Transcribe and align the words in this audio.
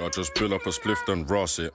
I 0.00 0.08
just 0.10 0.34
pull 0.34 0.54
up 0.54 0.64
a 0.66 0.70
spliff 0.70 0.98
then 1.06 1.24
ras 1.26 1.58
it. 1.58 1.72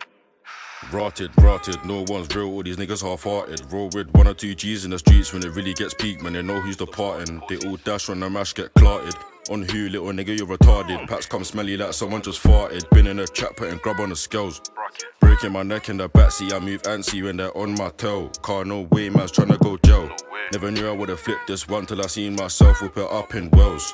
Rotted, 0.92 1.32
rotted, 1.42 1.84
no 1.86 2.04
one's 2.08 2.34
real, 2.36 2.48
all 2.48 2.64
these 2.64 2.78
niggas 2.78 3.02
half-hearted. 3.02 3.72
Roll 3.72 3.90
with 3.94 4.10
one 4.12 4.28
or 4.28 4.34
two 4.34 4.56
G's 4.56 4.86
in 4.86 4.92
the 4.92 5.00
streets 5.00 5.32
when 5.32 5.46
it 5.46 5.50
really 5.56 5.74
gets 5.74 5.94
peak 5.94 6.22
Man, 6.22 6.34
they 6.34 6.42
know 6.42 6.60
who's 6.60 6.78
departing. 6.78 7.42
They 7.48 7.58
all 7.68 7.78
dash 7.78 8.10
when 8.10 8.20
the 8.20 8.30
mash 8.30 8.54
get 8.54 8.74
clotted. 8.74 9.16
On 9.50 9.62
who, 9.62 9.90
little 9.90 10.08
nigga, 10.08 10.38
you're 10.38 10.48
retarded. 10.48 11.08
Pats 11.08 11.26
come 11.26 11.44
smelly 11.44 11.78
like 11.78 11.94
someone 11.94 12.22
just 12.22 12.42
farted. 12.42 12.90
Been 12.92 13.08
in 13.08 13.20
a 13.20 13.28
trap 13.28 13.56
putting 13.58 13.78
grub 13.80 14.00
on 14.00 14.10
the 14.10 14.16
scales. 14.16 14.62
Breaking 15.20 15.52
my 15.52 15.64
neck 15.64 15.90
in 15.90 15.98
the 15.98 16.10
backseat, 16.10 16.54
I 16.54 16.60
move 16.60 16.82
antsy 16.84 17.24
when 17.24 17.38
they're 17.38 17.58
on 17.58 17.76
my 17.76 17.90
tail. 17.90 18.30
Car, 18.42 18.66
no 18.66 18.82
way, 18.92 19.10
man's 19.10 19.32
tryna 19.32 19.60
go 19.60 19.78
jail. 19.78 20.10
Never 20.52 20.72
knew 20.72 20.88
I 20.88 20.92
would've 20.92 21.20
flipped 21.20 21.48
this 21.48 21.68
one 21.68 21.86
till 21.86 22.02
I 22.02 22.08
seen 22.08 22.36
myself 22.36 22.82
whip 22.82 22.98
it 22.98 23.10
up 23.10 23.34
in 23.36 23.50
Wells 23.52 23.94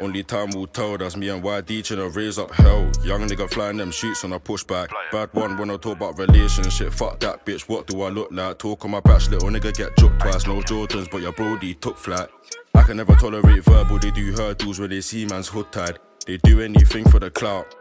only 0.00 0.22
time 0.22 0.50
will 0.50 0.66
tell, 0.66 0.96
that's 0.96 1.16
me 1.16 1.28
and 1.28 1.42
YD 1.42 1.84
trying 1.84 2.00
to 2.00 2.08
raise 2.10 2.38
up 2.38 2.50
hell. 2.52 2.90
Young 3.04 3.28
nigga 3.28 3.48
flying 3.50 3.76
them 3.76 3.90
shoots 3.90 4.24
on 4.24 4.32
a 4.32 4.40
pushback. 4.40 4.88
Bad 5.12 5.32
one 5.32 5.56
when 5.56 5.70
I 5.70 5.76
talk 5.76 5.96
about 5.96 6.18
relationship. 6.18 6.92
Fuck 6.92 7.20
that 7.20 7.44
bitch, 7.44 7.68
what 7.68 7.86
do 7.86 8.02
I 8.02 8.08
look 8.08 8.30
like? 8.32 8.58
Talk 8.58 8.84
on 8.84 8.92
my 8.92 9.00
patch, 9.00 9.28
little 9.28 9.48
nigga 9.48 9.74
get 9.76 9.96
juked 9.96 10.18
twice. 10.20 10.46
No 10.46 10.60
Jordans, 10.60 11.10
but 11.10 11.20
your 11.20 11.32
brody 11.32 11.74
took 11.74 11.96
flat. 11.96 12.30
I 12.74 12.82
can 12.82 12.96
never 12.96 13.14
tolerate 13.14 13.64
verbal, 13.64 13.98
they 13.98 14.10
do 14.10 14.32
hurdles 14.32 14.78
when 14.78 14.90
they 14.90 15.00
see 15.00 15.26
man's 15.26 15.48
hood 15.48 15.70
tied. 15.72 15.98
They 16.26 16.36
do 16.38 16.60
anything 16.60 17.08
for 17.08 17.18
the 17.18 17.30
clout. 17.30 17.74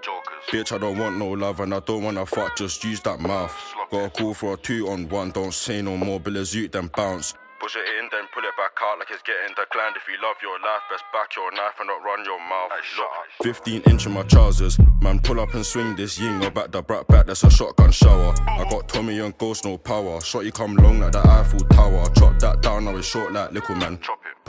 Bitch, 0.51 0.71
I 0.71 0.77
don't 0.77 0.97
want 0.97 1.17
no 1.17 1.29
love 1.29 1.59
and 1.59 1.73
I 1.73 1.79
don't 1.79 2.03
wanna 2.03 2.25
fuck, 2.25 2.55
just 2.57 2.83
use 2.83 2.99
that 3.01 3.19
mouth. 3.19 3.55
Got 3.91 4.05
a 4.05 4.09
call 4.09 4.33
for 4.33 4.53
a 4.53 4.57
two 4.57 4.89
on 4.89 5.07
one, 5.09 5.31
don't 5.31 5.53
say 5.53 5.81
no 5.81 5.97
more, 5.97 6.19
Bill 6.19 6.33
Zoot 6.33 6.71
then 6.71 6.89
bounce. 6.95 7.33
Push 7.59 7.75
it 7.75 7.83
in, 7.99 8.07
then 8.11 8.23
pull 8.33 8.43
it 8.43 8.55
back 8.55 8.71
out 8.81 8.99
like 8.99 9.11
it's 9.11 9.21
getting 9.23 9.53
declined. 9.53 9.95
If 9.97 10.07
you 10.07 10.15
love 10.23 10.37
your 10.41 10.57
life, 10.59 10.79
best 10.89 11.03
back 11.11 11.35
your 11.35 11.51
knife 11.51 11.75
and 11.79 11.87
not 11.87 12.01
run 12.03 12.23
your 12.23 12.39
mouth. 12.39 12.71
Look, 12.97 13.55
15 13.55 13.81
inch 13.91 14.05
in 14.05 14.13
my 14.13 14.23
trousers. 14.23 14.79
Man, 15.01 15.19
pull 15.19 15.41
up 15.41 15.53
and 15.53 15.65
swing 15.65 15.95
this 15.97 16.17
ying 16.17 16.43
or 16.43 16.51
back 16.51 16.71
the 16.71 16.81
brat 16.81 17.07
back, 17.09 17.27
that's 17.27 17.43
a 17.43 17.49
shotgun 17.49 17.91
shower. 17.91 18.33
I 18.47 18.65
got 18.69 18.87
Tommy 18.87 19.19
and 19.19 19.37
Ghost, 19.37 19.65
no 19.65 19.77
power. 19.77 20.19
Shotty 20.19 20.53
come 20.53 20.75
long 20.77 20.99
like 21.01 21.11
the 21.11 21.19
Eiffel 21.19 21.59
Tower. 21.59 22.05
Chop 22.15 22.39
that 22.39 22.61
down, 22.61 22.85
now 22.85 22.95
it's 22.95 23.07
short 23.07 23.33
like 23.33 23.51
little 23.51 23.75
man. 23.75 23.99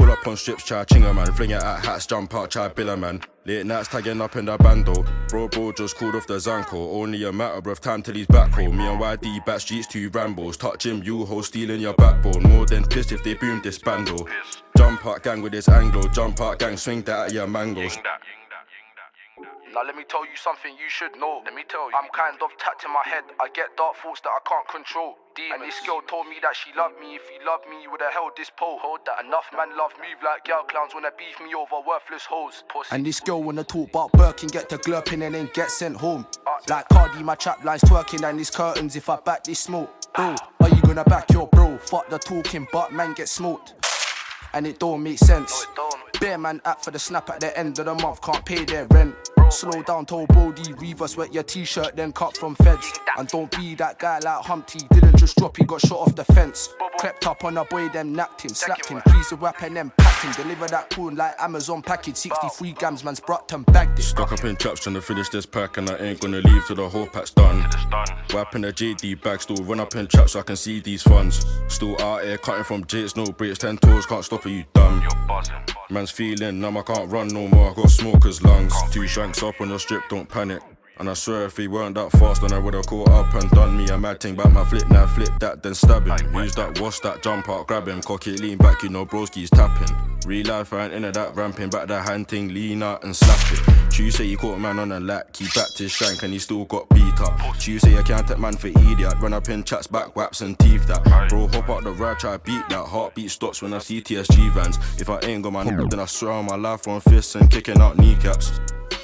Pull 0.01 0.11
up 0.11 0.27
on 0.27 0.35
strips, 0.35 0.65
try 0.65 0.83
chinga 0.87 1.15
man. 1.15 1.31
Fling 1.35 1.51
it 1.51 1.63
at 1.63 1.85
hats, 1.85 2.07
jump 2.07 2.35
out, 2.35 2.51
try 2.51 2.71
biller 2.71 2.99
man. 2.99 3.21
Late 3.45 3.67
nights 3.67 3.89
tagging 3.89 4.23
up 4.23 4.35
in 4.35 4.47
the 4.47 4.57
bando. 4.57 5.05
Bro, 5.29 5.49
bro, 5.49 5.73
just 5.73 5.95
called 5.99 6.15
off 6.15 6.27
the 6.27 6.37
Zanko. 6.37 6.95
Only 6.95 7.23
a 7.25 7.31
matter 7.31 7.71
of 7.71 7.83
time 7.83 8.03
till 8.03 8.15
he's 8.15 8.27
back 8.27 8.51
home. 8.51 8.79
Me 8.79 8.87
and 8.87 8.99
YD 8.99 9.45
back 9.45 9.61
streets, 9.61 9.87
two 9.87 10.11
Rambos. 10.11 10.57
Touch 10.57 10.87
him, 10.87 11.03
you 11.03 11.27
ho, 11.27 11.43
stealing 11.43 11.83
your 11.83 11.93
backbone. 11.93 12.43
More 12.45 12.65
than 12.65 12.87
pissed 12.87 13.13
if 13.13 13.23
they 13.23 13.35
boom 13.35 13.61
this 13.63 13.79
bando. 13.79 14.27
Jump 14.75 15.05
out 15.05 15.23
gang 15.23 15.43
with 15.43 15.53
this 15.53 15.69
Anglo. 15.69 16.09
Jump 16.09 16.41
out 16.41 16.59
gang, 16.59 16.79
swing 16.79 17.03
that 17.03 17.27
at 17.27 17.33
your 17.35 17.47
mangoes. 17.47 17.99
Now 19.73 19.85
let 19.87 19.95
me 19.95 20.03
tell 20.03 20.27
you 20.27 20.35
something 20.35 20.75
you 20.75 20.91
should 20.91 21.15
know. 21.15 21.43
Let 21.45 21.55
me 21.55 21.63
tell 21.69 21.87
you. 21.91 21.97
I'm 21.97 22.11
kind 22.11 22.35
of 22.43 22.51
tapped 22.59 22.85
in 22.85 22.91
my 22.91 23.03
head. 23.07 23.23
I 23.39 23.47
get 23.55 23.77
dark 23.77 23.97
thoughts 24.03 24.21
that 24.23 24.31
I 24.31 24.43
can't 24.43 24.67
control. 24.67 25.15
Demons. 25.37 25.55
And 25.55 25.63
this 25.63 25.79
girl 25.87 26.03
told 26.11 26.27
me 26.27 26.43
that 26.43 26.57
she 26.59 26.75
loved 26.75 26.99
me. 26.99 27.15
If 27.15 27.23
you 27.31 27.39
love 27.47 27.61
me, 27.71 27.83
you 27.83 27.91
would've 27.91 28.11
held 28.11 28.33
this 28.37 28.51
pole. 28.51 28.79
Hold 28.83 29.07
that. 29.07 29.25
Enough 29.25 29.47
man 29.55 29.71
love 29.79 29.95
move 30.03 30.19
like 30.27 30.43
girl 30.45 30.67
clowns 30.67 30.91
wanna 30.93 31.15
beef 31.17 31.39
me 31.39 31.55
over 31.55 31.79
worthless 31.87 32.27
hoes. 32.27 32.65
Pussy. 32.69 32.91
And 32.91 33.07
this 33.07 33.21
girl 33.21 33.43
wanna 33.43 33.63
talk 33.63 33.91
about 33.91 34.11
Birkin, 34.13 34.49
get 34.49 34.69
the 34.69 34.79
glurping 34.79 35.23
and 35.23 35.35
then 35.35 35.49
get 35.55 35.71
sent 35.71 35.97
home. 35.97 36.27
Uh. 36.47 36.59
Like 36.69 36.89
Cardi, 36.89 37.23
my 37.23 37.37
trap 37.37 37.65
lines 37.65 37.83
twerking 37.83 38.29
and 38.29 38.39
these 38.39 38.51
curtains 38.51 38.97
if 38.97 39.09
I 39.09 39.17
back 39.23 39.45
this 39.45 39.61
smoke. 39.61 39.91
Bro, 40.17 40.35
are 40.61 40.69
you 40.69 40.83
gonna 40.83 41.05
back 41.05 41.31
your 41.31 41.47
bro? 41.47 41.79
Fuck 41.79 42.11
the 42.11 42.19
talking, 42.19 42.67
but 42.73 42.93
man 42.93 43.15
get 43.15 43.29
smoked. 43.29 43.75
And 44.53 44.67
it 44.67 44.81
don't 44.81 45.01
make 45.01 45.19
sense. 45.19 45.65
Bear 46.21 46.37
man 46.37 46.61
act 46.67 46.85
for 46.85 46.91
the 46.91 46.99
snap 46.99 47.31
at 47.31 47.41
the 47.41 47.57
end 47.59 47.79
of 47.79 47.87
the 47.87 47.95
month, 47.95 48.21
can't 48.21 48.45
pay 48.45 48.65
their 48.67 48.87
rent. 48.91 49.15
Slow 49.49 49.83
down, 49.83 50.05
told 50.07 50.29
Brody, 50.29 50.75
reverse 50.75 51.17
wet 51.17 51.33
your 51.33 51.43
t-shirt, 51.43 51.97
then 51.97 52.13
cut 52.13 52.37
from 52.37 52.55
feds. 52.57 52.93
And 53.17 53.27
don't 53.27 53.51
be 53.57 53.75
that 53.77 53.99
guy 53.99 54.19
like 54.19 54.45
Humpty, 54.45 54.87
didn't 54.93 55.17
just 55.17 55.37
drop, 55.37 55.57
he 55.57 55.65
got 55.65 55.81
shot 55.81 55.99
off 55.99 56.15
the 56.15 56.25
fence. 56.27 56.69
Crept 56.99 57.27
up 57.27 57.43
on 57.43 57.57
a 57.57 57.65
boy, 57.65 57.89
then 57.89 58.13
napped 58.13 58.43
him, 58.43 58.51
slapped 58.51 58.87
him, 58.87 59.01
creased 59.09 59.31
the 59.31 59.37
rap 59.37 59.63
and 59.63 59.75
then 59.75 59.91
packed 59.97 60.25
him. 60.25 60.45
Deliver 60.45 60.69
that 60.69 60.91
cool 60.91 61.13
like 61.13 61.35
Amazon 61.41 61.81
package, 61.81 62.17
63 62.17 62.73
grams, 62.75 63.03
man's 63.03 63.19
brought 63.19 63.51
and 63.53 63.65
bagged 63.67 63.99
it. 63.99 64.03
Stuck 64.03 64.31
up 64.31 64.45
in 64.45 64.57
traps 64.57 64.83
trying 64.83 64.95
to 64.95 65.03
finish 65.03 65.31
this 65.31 65.47
pack 65.47 65.79
and 65.79 65.89
I 65.89 65.97
ain't 65.97 66.21
gonna 66.21 66.41
leave 66.41 66.67
till 66.67 66.77
the 66.77 66.89
whole 66.89 67.07
pack's 67.07 67.31
done. 67.31 67.65
In 68.55 68.63
the 68.63 68.73
JD 68.73 69.23
bag, 69.23 69.41
still 69.41 69.65
run 69.65 69.81
up 69.81 69.95
in 69.97 70.07
traps 70.07 70.33
so 70.33 70.41
I 70.41 70.43
can 70.43 70.57
see 70.57 70.81
these 70.81 71.03
funds. 71.03 71.47
Still 71.69 72.01
out 72.03 72.25
here 72.25 72.37
cutting 72.37 72.65
from 72.65 72.85
Jakes, 72.85 73.17
no 73.17 73.25
breaks, 73.27 73.59
ten 73.59 73.79
toes, 73.79 74.07
can't 74.07 74.25
stop 74.25 74.45
it, 74.47 74.51
you 74.51 74.65
dumb. 74.75 75.03
Man's 75.91 76.11
feeling 76.11 76.61
numb, 76.61 76.77
I 76.77 76.83
can't 76.83 77.11
run 77.11 77.29
no 77.29 77.49
more, 77.49 77.71
I 77.71 77.75
got 77.75 77.91
smokers 77.91 78.43
lungs. 78.43 78.75
Two 78.93 79.07
shanks 79.07 79.43
up 79.43 79.61
on 79.61 79.71
the 79.71 79.79
strip, 79.79 80.03
don't 80.09 80.29
panic. 80.29 80.63
And 81.01 81.09
I 81.09 81.15
swear 81.15 81.47
if 81.47 81.57
he 81.57 81.67
weren't 81.67 81.95
that 81.95 82.13
fast, 82.13 82.43
then 82.43 82.53
I 82.53 82.59
would've 82.59 82.87
caught 82.87 83.09
up 83.09 83.33
and 83.35 83.51
done 83.53 83.75
me 83.75 83.89
a 83.89 83.97
mad 83.97 84.21
thing. 84.21 84.37
Back 84.37 84.53
my 84.53 84.65
flip, 84.65 84.89
now 84.91 85.07
flip 85.07 85.31
that, 85.41 85.63
then 85.63 85.75
stab 85.75 86.07
him. 86.07 86.19
Who's 86.33 86.55
that? 86.57 86.79
What's 86.79 87.01
that? 87.01 87.23
Jump 87.23 87.49
out, 87.49 87.67
grab 87.67 87.89
him, 87.89 88.03
cock 88.03 88.27
it, 88.27 88.39
lean 88.39 88.59
back, 88.59 88.83
you 88.83 88.91
know 88.91 89.07
broski's 89.07 89.49
tapping. 89.49 89.97
Real 90.27 90.47
life, 90.47 90.75
I 90.75 90.85
ain't 90.85 90.93
into 90.93 91.11
that 91.13 91.35
ramping, 91.35 91.71
back 91.71 91.89
that 91.89 92.07
hand 92.07 92.29
thing, 92.29 92.53
lean 92.53 92.83
out 92.83 93.03
and 93.03 93.17
slap 93.17 93.41
it. 93.51 93.91
Chew 93.91 94.11
say 94.11 94.27
he 94.27 94.37
caught 94.37 94.57
a 94.57 94.59
man 94.59 94.79
on 94.79 94.93
a 94.93 95.01
lack, 95.01 95.35
he 95.35 95.47
backed 95.55 95.79
his 95.79 95.91
shank 95.91 96.23
and 96.23 96.35
he 96.35 96.39
still 96.39 96.67
got 96.67 96.87
beat 96.91 97.19
up. 97.23 97.41
Say 97.57 97.97
I 97.97 98.03
can't 98.03 98.29
take 98.29 98.39
man 98.39 98.57
for 98.59 98.69
idiot, 98.69 99.15
run 99.23 99.33
up 99.33 99.49
in 99.49 99.65
chats, 99.65 99.87
back 99.87 100.15
whaps 100.17 100.43
and 100.43 100.59
teeth 100.59 100.87
that. 100.89 101.03
Bro, 101.31 101.49
hop 101.49 101.71
out 101.71 101.83
the 101.83 101.93
ride, 101.93 102.19
try 102.19 102.37
beat 102.37 102.69
that. 102.69 102.87
Heartbeat 102.87 103.31
stops 103.31 103.63
when 103.63 103.73
I 103.73 103.79
see 103.79 104.03
TSG 104.03 104.53
vans. 104.53 104.77
If 105.01 105.09
I 105.09 105.19
ain't 105.21 105.43
got 105.43 105.55
my 105.55 105.65
n- 105.65 105.89
then 105.89 105.99
I 106.01 106.05
swear 106.05 106.33
on 106.33 106.45
my 106.45 106.57
life 106.57 106.87
on 106.87 107.01
fists 107.01 107.37
and 107.37 107.51
kicking 107.51 107.81
out 107.81 107.97
kneecaps. 107.97 108.53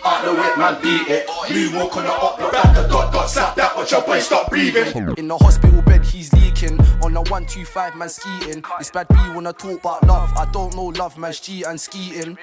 Out 0.06 0.24
the 0.24 0.32
wet 0.34 0.56
man 0.56 0.80
beat 0.80 1.08
it. 1.08 1.26
Moonwalk 1.26 1.96
on 1.96 2.04
the 2.04 2.12
up, 2.12 2.38
look 2.38 2.52
back 2.52 2.76
the 2.76 2.86
dot 2.86 3.12
dot, 3.12 3.28
slap 3.28 3.56
that, 3.56 3.76
watch 3.76 3.90
your 3.90 4.02
boy 4.02 4.20
stop 4.20 4.48
breathing. 4.48 5.14
In 5.18 5.26
the 5.26 5.36
hospital 5.36 5.82
bed, 5.82 6.04
he's 6.04 6.32
leaking. 6.32 6.78
On 7.02 7.12
the 7.12 7.22
125, 7.22 7.96
man 7.96 8.08
skiing. 8.08 8.62
It's 8.78 8.92
bad 8.92 9.08
B 9.08 9.16
wanna 9.34 9.52
talk 9.52 9.80
about 9.80 10.04
love. 10.06 10.32
I 10.36 10.48
don't 10.52 10.76
know 10.76 10.84
love, 10.84 11.18
man, 11.18 11.32
G 11.32 11.64
and 11.64 11.80
skiing. 11.80 12.38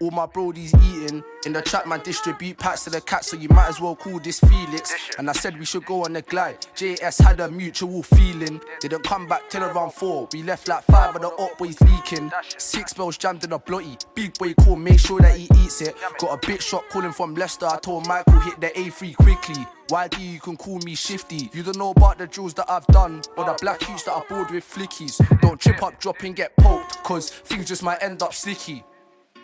All 0.00 0.10
my 0.10 0.26
brodies 0.26 0.74
eating. 0.84 1.24
In 1.44 1.52
the 1.52 1.62
trap, 1.62 1.86
man, 1.86 2.00
distribute 2.02 2.58
packs 2.58 2.84
to 2.84 2.90
the 2.90 3.00
cat, 3.00 3.24
so 3.24 3.36
you 3.36 3.48
might 3.48 3.68
as 3.68 3.80
well 3.80 3.96
call 3.96 4.20
this 4.20 4.38
Felix. 4.40 4.94
And 5.18 5.28
I 5.28 5.32
said 5.32 5.58
we 5.58 5.64
should 5.64 5.84
go 5.86 6.04
on 6.04 6.12
the 6.12 6.22
glide. 6.22 6.60
JS 6.76 7.22
had 7.22 7.40
a 7.40 7.50
mutual 7.50 8.02
feeling. 8.02 8.60
Didn't 8.80 9.04
come 9.04 9.26
back 9.26 9.50
till 9.50 9.64
around 9.64 9.92
four. 9.92 10.28
We 10.32 10.42
left 10.42 10.68
like 10.68 10.84
five 10.84 11.16
of 11.16 11.22
the 11.22 11.28
up 11.28 11.58
boys 11.58 11.80
leaking. 11.80 12.30
Six 12.58 12.92
bells 12.92 13.18
jammed 13.18 13.44
in 13.44 13.52
a 13.52 13.58
blotty. 13.58 13.96
Big 14.14 14.38
boy 14.38 14.54
call, 14.54 14.76
make 14.76 15.00
sure 15.00 15.20
that 15.20 15.36
he 15.36 15.48
eats 15.64 15.80
it. 15.82 15.96
Got 16.18 16.42
a 16.42 16.46
bit 16.46 16.62
shot 16.62 16.88
calling 16.90 17.12
from 17.12 17.34
Leicester. 17.34 17.66
I 17.66 17.78
told 17.78 18.06
Michael 18.06 18.38
hit 18.40 18.60
the 18.60 18.68
A3 18.68 19.16
quickly. 19.16 19.66
YD, 19.90 20.18
you 20.18 20.40
can 20.40 20.56
call 20.56 20.78
me 20.84 20.94
shifty. 20.94 21.50
You 21.52 21.62
don't 21.62 21.78
know 21.78 21.90
about 21.90 22.18
the 22.18 22.26
drills 22.26 22.52
that 22.54 22.70
I've 22.70 22.86
done 22.88 23.22
or 23.36 23.44
the 23.46 23.56
black 23.60 23.82
hues 23.82 24.04
that 24.04 24.12
I 24.12 24.20
board 24.28 24.50
with 24.50 24.64
flickies. 24.64 25.18
Don't 25.40 25.58
trip 25.58 25.82
up, 25.82 25.98
drop 25.98 26.22
and 26.22 26.36
get 26.36 26.54
poked, 26.58 27.02
cause 27.02 27.30
things 27.30 27.66
just 27.66 27.82
might 27.82 28.02
end 28.02 28.22
up 28.22 28.34
sticky. 28.34 28.84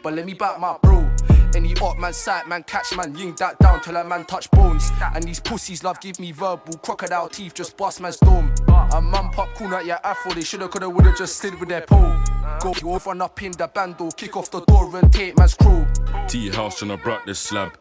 But 0.05 0.13
let 0.13 0.27
me 0.27 0.35
back 0.35 0.61
my 0.61 0.77
bro. 0.83 1.11
Any 1.57 1.75
up 1.81 1.97
man 1.99 2.13
sight, 2.13 2.47
man 2.47 2.63
catch 2.65 2.95
man, 2.95 3.17
ying 3.17 3.35
that 3.39 3.59
down 3.59 3.81
till 3.81 3.97
a 3.97 4.05
man 4.05 4.27
touch 4.27 4.51
bones. 4.51 4.93
And 5.15 5.25
these 5.25 5.41
pussies 5.41 5.83
love 5.83 5.99
give 6.01 6.21
me 6.21 6.31
verbal 6.31 6.77
crocodile 6.83 7.31
teeth, 7.31 7.55
just 7.55 7.79
bust 7.79 8.03
man's 8.03 8.19
dome. 8.19 8.53
A 8.93 9.01
man 9.01 9.31
pop 9.31 9.49
cool 9.55 9.75
at 9.75 9.87
your 9.87 9.99
afro, 10.05 10.33
they 10.33 10.43
shoulda 10.43 10.69
coulda 10.69 10.91
woulda 10.91 11.15
just 11.17 11.37
slid 11.37 11.59
with 11.59 11.71
their 11.71 11.81
pole. 11.81 12.15
Go 12.61 12.75
you 12.83 12.99
run 12.99 13.23
up 13.23 13.43
in 13.43 13.53
the 13.53 13.67
bando, 13.67 14.11
kick 14.11 14.37
off 14.37 14.51
the 14.51 14.61
door 14.61 14.95
and 14.95 15.11
take 15.11 15.39
man's 15.39 15.55
crew. 15.55 15.87
T 16.29 16.51
house 16.51 16.83
tryna 16.83 17.03
brought 17.03 17.25
this 17.25 17.39
slab. 17.39 17.73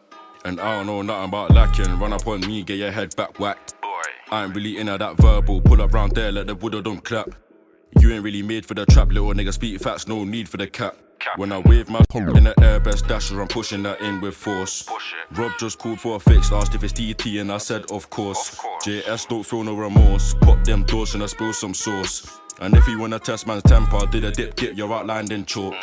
And 0.46 0.58
I 0.60 0.78
don't 0.78 0.86
know 0.86 1.02
nothing 1.02 1.28
about 1.28 1.50
lacking. 1.50 1.98
Run 1.98 2.14
up 2.14 2.26
on 2.26 2.40
me, 2.40 2.62
get 2.62 2.78
your 2.78 2.90
head 2.90 3.14
back 3.16 3.38
whacked. 3.38 3.74
I 4.30 4.44
ain't 4.44 4.54
really 4.54 4.78
into 4.78 4.96
that 4.96 5.18
verbal. 5.18 5.60
Pull 5.60 5.82
up 5.82 5.92
round 5.92 6.12
there, 6.12 6.32
let 6.32 6.46
the 6.46 6.54
wood 6.54 6.82
don't 6.84 7.04
clap. 7.04 7.28
You 8.00 8.12
ain't 8.12 8.24
really 8.24 8.42
made 8.42 8.64
for 8.64 8.72
the 8.72 8.86
trap, 8.86 9.08
little 9.08 9.34
nigga. 9.34 9.52
Speak 9.52 9.78
facts, 9.80 10.08
no 10.08 10.24
need 10.24 10.48
for 10.48 10.56
the 10.56 10.66
cap. 10.66 10.96
When 11.36 11.52
I 11.52 11.58
wave 11.58 11.88
my 11.88 12.02
pump 12.08 12.36
in 12.36 12.44
the 12.44 12.54
air, 12.62 12.80
best 12.80 13.06
dasher, 13.08 13.40
I'm 13.40 13.48
pushing 13.48 13.82
that 13.84 14.00
in 14.00 14.20
with 14.20 14.34
force. 14.34 14.88
Rob 15.32 15.52
just 15.58 15.78
called 15.78 16.00
for 16.00 16.16
a 16.16 16.20
fix, 16.20 16.52
asked 16.52 16.74
if 16.74 16.84
it's 16.84 16.92
DT, 16.92 17.40
and 17.40 17.50
I 17.50 17.58
said, 17.58 17.90
of 17.90 18.10
course. 18.10 18.56
JS 18.84 19.28
don't 19.28 19.44
feel 19.44 19.64
no 19.64 19.74
remorse. 19.74 20.34
Pop 20.40 20.62
them 20.64 20.84
doors 20.84 21.14
and 21.14 21.22
I 21.22 21.26
spill 21.26 21.52
some 21.52 21.74
sauce. 21.74 22.40
And 22.60 22.76
if 22.76 22.86
you 22.86 22.98
wanna 22.98 23.18
test 23.18 23.46
man's 23.46 23.62
temper, 23.64 24.06
did 24.06 24.24
a 24.24 24.30
dip 24.30 24.54
dip, 24.54 24.76
you're 24.76 24.92
outlined 24.92 25.32
in 25.32 25.44
chalk. 25.44 25.74